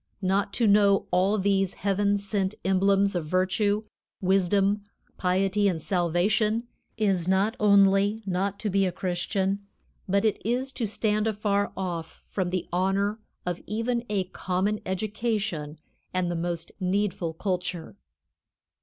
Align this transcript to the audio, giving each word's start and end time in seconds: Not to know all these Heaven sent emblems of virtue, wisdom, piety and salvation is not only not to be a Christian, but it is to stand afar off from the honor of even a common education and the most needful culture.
Not 0.23 0.51
to 0.53 0.65
know 0.65 1.05
all 1.11 1.37
these 1.37 1.75
Heaven 1.75 2.17
sent 2.17 2.55
emblems 2.65 3.13
of 3.13 3.27
virtue, 3.27 3.83
wisdom, 4.19 4.83
piety 5.19 5.67
and 5.67 5.79
salvation 5.79 6.67
is 6.97 7.27
not 7.27 7.55
only 7.59 8.19
not 8.25 8.57
to 8.61 8.71
be 8.71 8.87
a 8.87 8.91
Christian, 8.91 9.59
but 10.09 10.25
it 10.25 10.41
is 10.43 10.71
to 10.71 10.87
stand 10.87 11.27
afar 11.27 11.71
off 11.77 12.23
from 12.25 12.49
the 12.49 12.67
honor 12.73 13.19
of 13.45 13.61
even 13.67 14.03
a 14.09 14.23
common 14.23 14.79
education 14.87 15.77
and 16.15 16.31
the 16.31 16.35
most 16.35 16.71
needful 16.79 17.35
culture. 17.35 17.95